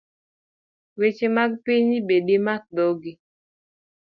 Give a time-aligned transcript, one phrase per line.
[0.99, 3.11] Weche mag pinyin be dimak dhogi